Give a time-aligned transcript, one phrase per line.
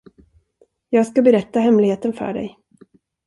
[0.89, 2.57] Jag ska berätta hemligheten för dig.